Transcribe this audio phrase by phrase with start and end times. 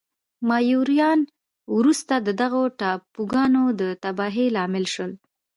[0.47, 1.19] مایوریان
[1.75, 5.11] وروسته د دغو ټاپوګانو د تباهۍ لامل شول.